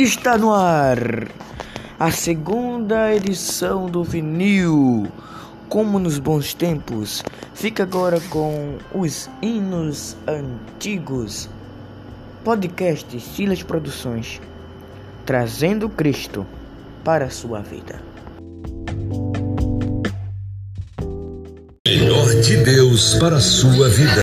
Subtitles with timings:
[0.00, 1.28] Está no ar
[1.98, 5.06] a segunda edição do vinil.
[5.68, 11.50] Como nos bons tempos, fica agora com os hinos antigos.
[12.42, 14.40] Podcast Silas Produções,
[15.26, 16.46] trazendo Cristo
[17.04, 18.00] para a sua vida.
[21.86, 24.22] Melhor de Deus para a sua vida.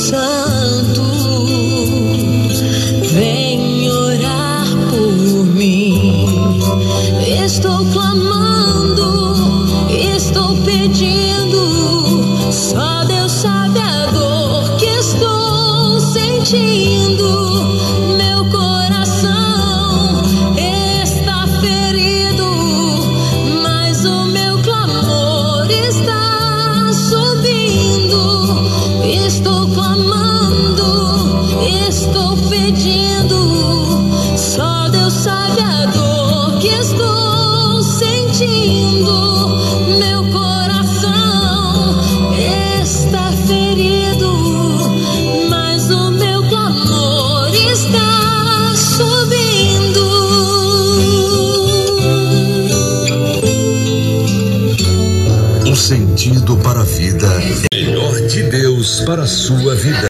[0.00, 1.02] Santo,
[3.12, 6.58] vem orar por mim.
[7.44, 8.39] Estou clamando.
[59.10, 60.09] Para a sua vida.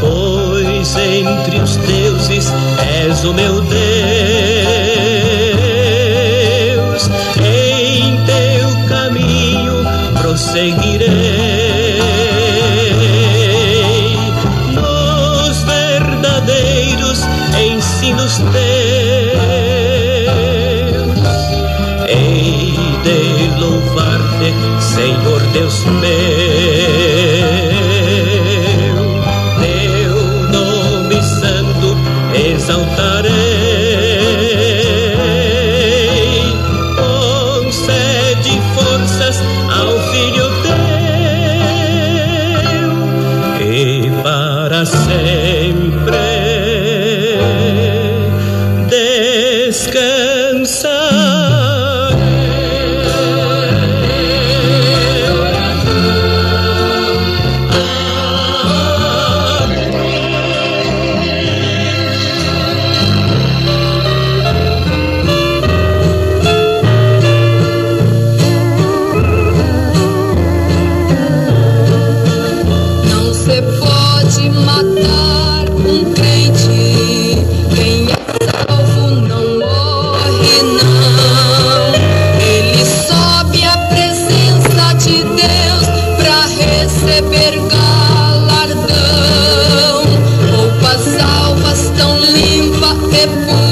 [0.00, 2.52] Pois entre os deuses
[3.06, 3.69] és o meu Deus,
[44.70, 45.49] para ser.
[93.20, 93.69] with me.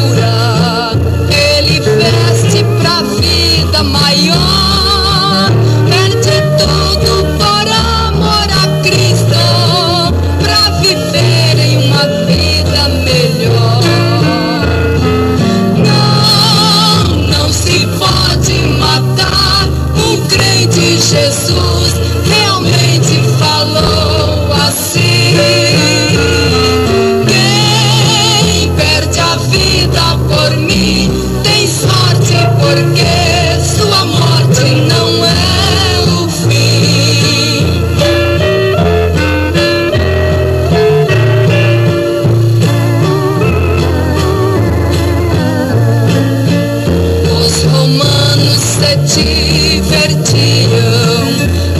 [48.78, 50.70] se divertiam,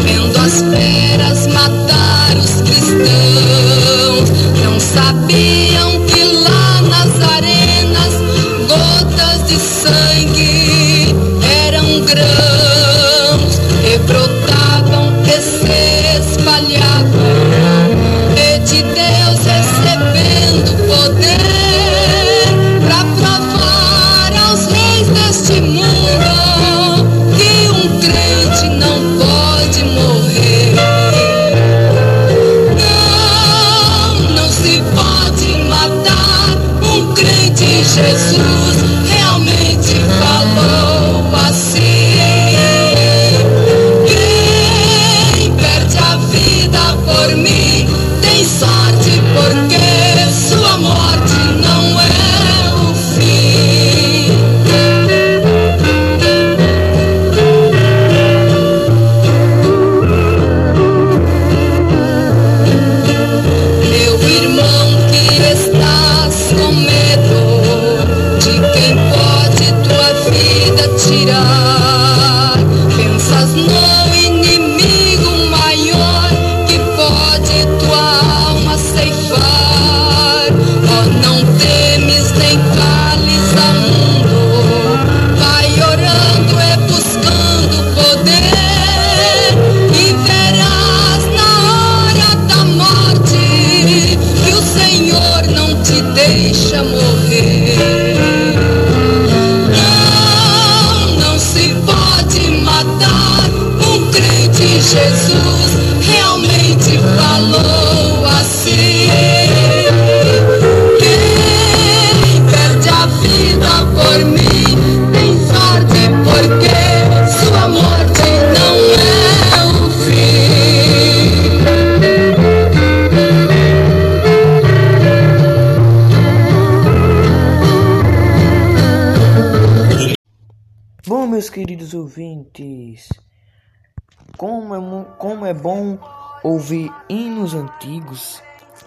[0.03, 4.31] vendo as feras matar os cristãos.
[4.65, 5.78] Não sabiam.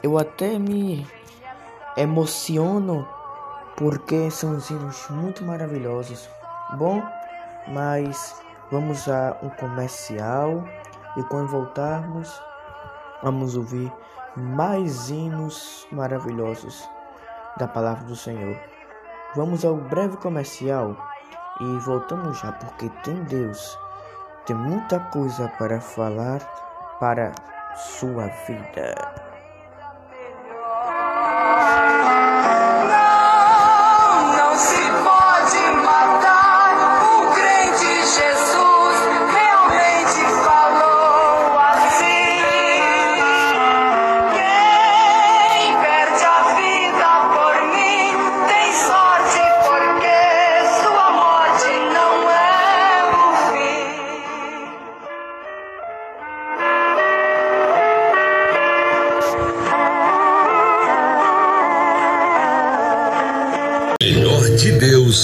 [0.03, 1.07] Eu até me
[1.95, 3.07] emociono
[3.77, 6.27] porque são hinos muito maravilhosos.
[6.73, 7.03] Bom,
[7.67, 8.41] mas
[8.71, 10.63] vamos a um comercial
[11.17, 12.41] e quando voltarmos
[13.21, 13.91] vamos ouvir
[14.35, 16.89] mais hinos maravilhosos
[17.57, 18.57] da palavra do Senhor.
[19.35, 20.95] Vamos ao breve comercial
[21.59, 23.77] e voltamos já porque tem Deus.
[24.45, 26.39] Tem muita coisa para falar
[26.99, 27.31] para
[27.75, 29.30] sua vida.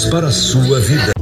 [0.10, 1.17] para a sua vida.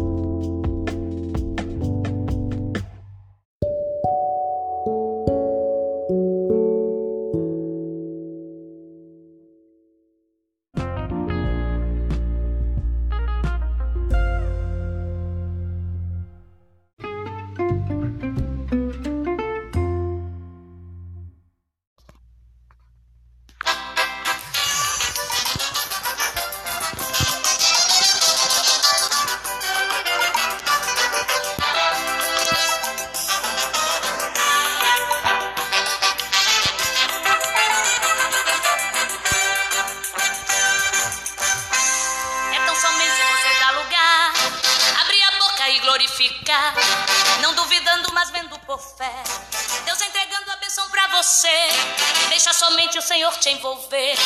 [52.66, 54.18] somente o Senhor te envolver,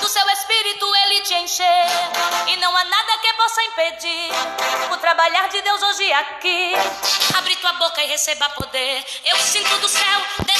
[0.00, 1.86] do seu espírito ele te encher,
[2.46, 4.30] e não há nada que possa impedir
[4.90, 6.72] o trabalhar de Deus hoje aqui.
[7.36, 9.04] Abre tua boca e receba poder.
[9.26, 10.51] Eu sinto do céu.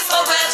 [0.00, 0.49] for where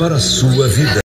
[0.00, 1.09] para a sua vida.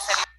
[0.00, 0.31] de.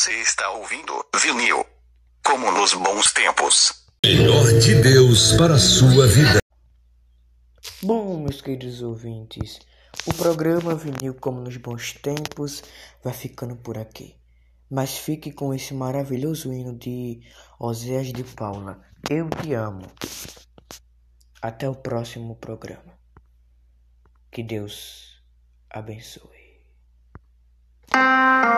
[0.00, 1.62] Você está ouvindo Vinil.
[2.24, 3.86] Como nos bons tempos.
[4.02, 6.38] Melhor de Deus para a sua vida.
[7.82, 9.58] Bom, meus queridos ouvintes,
[10.06, 12.62] o programa Vinil Como nos Bons Tempos
[13.04, 14.16] vai ficando por aqui.
[14.70, 17.20] Mas fique com esse maravilhoso hino de
[17.58, 18.80] Oséias de Paula.
[19.10, 19.86] Eu te amo.
[21.42, 22.98] Até o próximo programa.
[24.32, 25.22] Que Deus
[25.68, 26.39] abençoe.
[27.92, 28.50] Música